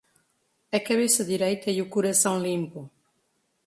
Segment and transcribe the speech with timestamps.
[0.71, 2.89] A cabeça direita e o coração limpo.